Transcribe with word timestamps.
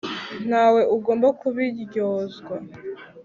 ntawe 0.47 0.81
ugomba 0.95 1.27
kubiryozwa 1.39 2.55